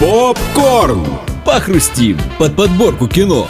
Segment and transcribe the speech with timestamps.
[0.00, 1.04] Попкорн!
[1.44, 3.48] Похрустим под подборку кино.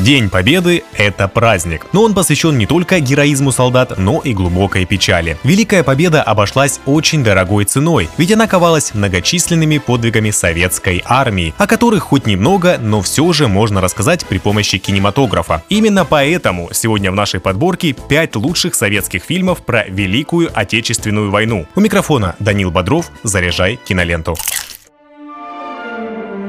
[0.00, 5.36] День Победы– это праздник, но он посвящен не только героизму солдат, но и глубокой печали.
[5.44, 12.04] Великая Победа обошлась очень дорогой ценой, ведь она ковалась многочисленными подвигами советской армии, о которых
[12.04, 15.62] хоть немного, но все же можно рассказать при помощи кинематографа.
[15.68, 21.66] Именно поэтому сегодня в нашей подборке 5 лучших советских фильмов про Великую Отечественную войну.
[21.76, 24.36] У микрофона Данил Бодров, заряжай киноленту.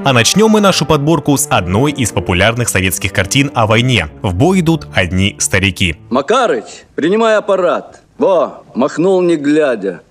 [0.05, 4.09] А начнем мы нашу подборку с одной из популярных советских картин о войне.
[4.21, 5.95] В бой идут одни старики.
[6.09, 8.01] Макарыч, принимай аппарат.
[8.17, 10.01] Во, махнул не глядя.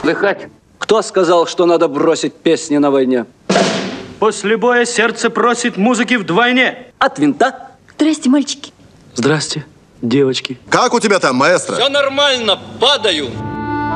[0.00, 0.48] Слыхать?
[0.78, 3.26] Кто сказал, что надо бросить песни на войне?
[4.18, 6.88] После боя сердце просит музыки вдвойне.
[6.98, 7.68] От винта?
[7.96, 8.72] Здрасте, мальчики.
[9.14, 9.64] Здрасте,
[10.02, 10.58] девочки.
[10.68, 11.76] Как у тебя там, маэстро?
[11.76, 13.28] Все нормально, падаю.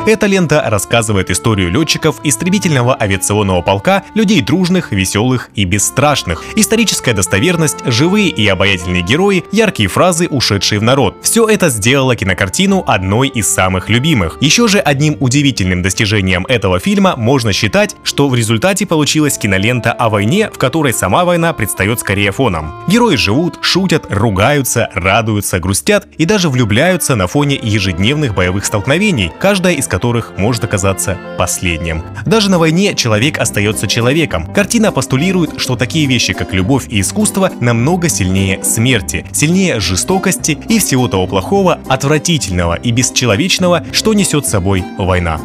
[0.06, 6.44] Эта лента рассказывает историю летчиков истребительного авиационного полка, людей дружных, веселых и бесстрашных.
[6.56, 11.16] Историческая достоверность, живые и обаятельные герои, яркие фразы, ушедшие в народ.
[11.22, 14.36] Все это сделало кинокартину одной из самых любимых.
[14.42, 20.10] Еще же одним удивительным достижением этого фильма можно считать, что в результате получилась кинолента о
[20.10, 22.74] войне, в которой сама война предстает скорее фоном.
[22.88, 29.72] Герои живут, шутят, ругаются, радуются, грустят и даже влюбляются на фоне ежедневных боевых столкновений, каждая
[29.72, 32.02] из которых может оказаться последним.
[32.26, 34.46] Даже на войне человек остается человеком.
[34.52, 40.78] Картина постулирует, что такие вещи, как любовь и искусство, намного сильнее смерти, сильнее жестокости и
[40.78, 45.40] всего того плохого, отвратительного и бесчеловечного, что несет с собой война.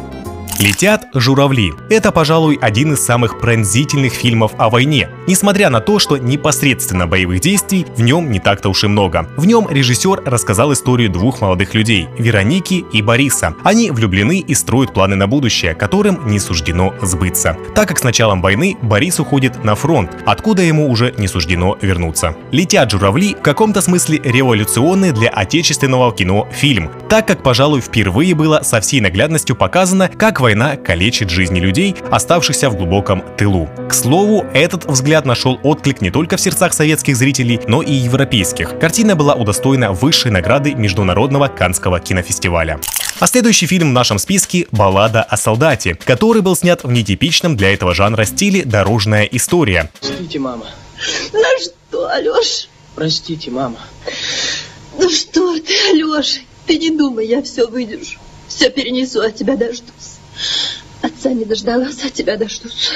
[0.60, 1.72] Летят журавли.
[1.88, 5.08] Это, пожалуй, один из самых пронзительных фильмов о войне.
[5.26, 9.26] Несмотря на то, что непосредственно боевых действий в нем не так-то уж и много.
[9.38, 13.54] В нем режиссер рассказал историю двух молодых людей– Вероники и Бориса.
[13.64, 17.56] Они влюблены и строят планы на будущее, которым не суждено сбыться.
[17.74, 22.36] Так как с началом войны Борис уходит на фронт, откуда ему уже не суждено вернуться.
[22.50, 28.60] «Летят журавли» в каком-то смысле революционный для отечественного кино фильм, так как, пожалуй, впервые было
[28.62, 33.68] со всей наглядностью показано, как война война калечит жизни людей, оставшихся в глубоком тылу.
[33.88, 38.76] К слову, этот взгляд нашел отклик не только в сердцах советских зрителей, но и европейских.
[38.80, 42.80] Картина была удостоена высшей награды Международного Канского кинофестиваля.
[43.20, 47.72] А следующий фильм в нашем списке– «Баллада о солдате», который был снят в нетипичном для
[47.72, 49.88] этого жанра стиле «Дорожная история».
[50.00, 50.66] Простите, мама.
[51.32, 52.68] Ну что, Алёш?
[52.96, 53.78] Простите, мама.
[54.98, 56.40] Ну что ты, Алёша?
[56.66, 58.18] Ты не думай, я все выдержу.
[58.48, 60.09] Все перенесу, от тебя дождусь.
[61.20, 62.90] Отца не дождалась, от тебя дождусь.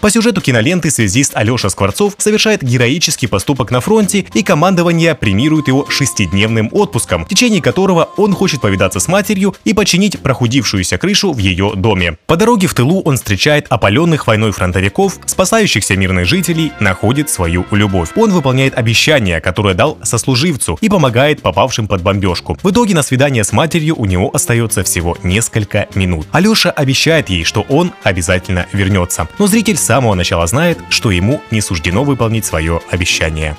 [0.00, 5.86] По сюжету киноленты связист Алеша Скворцов совершает героический поступок на фронте, и командование премирует его
[5.88, 11.38] шестидневным отпуском, в течение которого он хочет повидаться с матерью и починить прохудившуюся крышу в
[11.38, 12.16] ее доме.
[12.26, 18.10] По дороге в тылу он встречает опаленных войной фронтовиков, спасающихся мирных жителей, находит свою любовь.
[18.14, 22.56] Он выполняет обещание, которое дал сослуживцу, и помогает попавшим под бомбежку.
[22.62, 26.28] В итоге на свидание с матерью у него остается всего несколько минут.
[26.30, 29.28] Алеша обещает ей, что он обязательно вернется.
[29.40, 33.56] Но зритель самого начала знает, что ему не суждено выполнить свое обещание.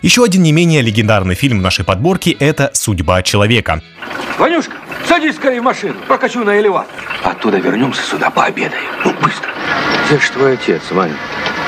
[0.00, 3.82] Еще один не менее легендарный фильм в нашей подборке– это «Судьба человека».
[4.38, 4.72] Ванюшка,
[5.06, 6.90] садись скорее в машину, прокачу на элеватор.
[7.22, 8.90] Оттуда вернемся сюда, пообедаем.
[9.04, 9.50] Ну, быстро.
[10.06, 11.14] Где же твой отец, Ваня?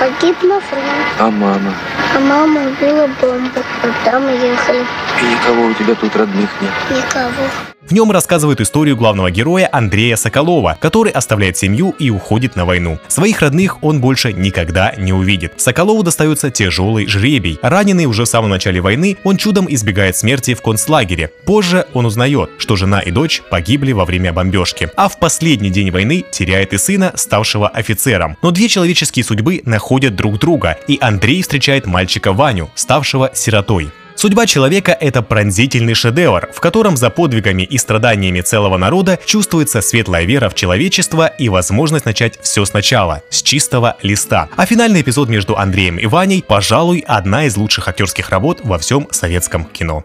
[0.01, 0.89] Погиб на фронте,
[1.21, 1.75] А мама?
[2.17, 3.61] а мама убила бомбу.
[3.83, 4.81] Вот там уехали.
[5.23, 6.73] И никого у тебя тут родных нет.
[6.91, 7.49] Никого.
[7.95, 12.99] Нем рассказывают историю главного героя Андрея Соколова, который оставляет семью и уходит на войну.
[13.07, 15.53] Своих родных он больше никогда не увидит.
[15.59, 17.57] Соколову достается тяжелый жребий.
[17.63, 21.31] Раненый уже в самом начале войны, он чудом избегает смерти в концлагере.
[21.47, 24.91] Позже он узнает, что жена и дочь погибли во время бомбежки.
[24.97, 28.37] А в последний день войны теряет и сына, ставшего офицером.
[28.43, 33.93] Но две человеческие судьбы находят друг друга, и Андрей встречает мальчика Ваню, ставшего сиротой.
[34.25, 40.25] Судьба человека– это пронзительный шедевр, в котором за подвигами и страданиями целого народа чувствуется светлая
[40.25, 44.49] вера в человечество и возможность начать все сначала, с чистого листа.
[44.57, 49.09] А финальный эпизод между Андреем и Ваней, пожалуй, одна из лучших актерских работ во всем
[49.11, 50.05] советском кино.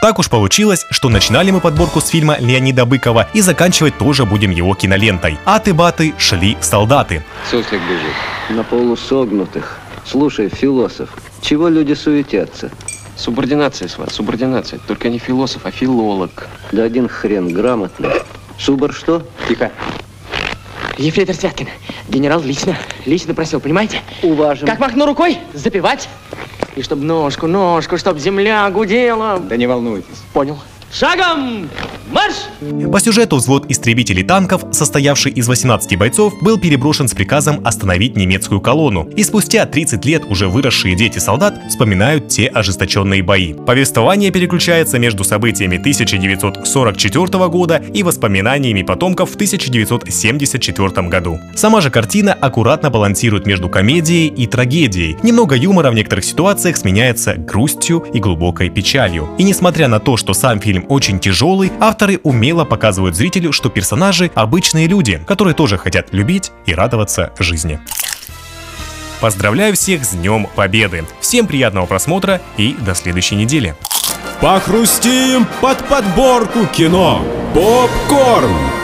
[0.00, 4.52] Так уж получилось, что начинали мы подборку с фильма Леонида Быкова и заканчивать тоже будем
[4.52, 5.38] его кинолентой.
[5.44, 7.24] Аты-баты шли солдаты.
[7.50, 8.56] Суслик бежит.
[8.56, 9.80] На полусогнутых.
[10.06, 11.08] Слушай, философ,
[11.40, 12.70] чего люди суетятся?
[13.24, 14.78] Субординация, сват, субординация.
[14.86, 16.46] Только не философ, а филолог.
[16.72, 18.10] Да один хрен грамотный.
[18.58, 19.26] Субор что?
[19.48, 19.72] Тихо.
[20.98, 21.68] Ефрейтор Святкин,
[22.10, 22.76] генерал лично,
[23.06, 24.02] лично просил, понимаете?
[24.22, 24.66] Уважим.
[24.66, 26.06] Как махну рукой, запивать.
[26.76, 29.38] И чтоб ножку, ножку, чтоб земля гудела.
[29.38, 30.20] Да не волнуйтесь.
[30.34, 30.58] Понял.
[30.92, 31.70] Шагом!
[32.14, 32.34] Марш!
[32.92, 38.60] По сюжету взвод истребителей танков, состоявший из 18 бойцов, был переброшен с приказом остановить немецкую
[38.60, 39.08] колонну.
[39.16, 43.52] И спустя 30 лет уже выросшие дети солдат вспоминают те ожесточенные бои.
[43.52, 51.40] Повествование переключается между событиями 1944 года и воспоминаниями потомков в 1974 году.
[51.56, 55.16] Сама же картина аккуратно балансирует между комедией и трагедией.
[55.24, 59.28] Немного юмора в некоторых ситуациях сменяется грустью и глубокой печалью.
[59.36, 61.72] И несмотря на то, что сам фильм очень тяжелый,
[62.04, 67.80] авторы умело показывают зрителю, что персонажи обычные люди, которые тоже хотят любить и радоваться жизни.
[69.20, 71.06] Поздравляю всех с Днем Победы!
[71.20, 73.74] Всем приятного просмотра и до следующей недели!
[74.42, 77.24] Похрустим под подборку кино.
[77.54, 78.83] Попкорн.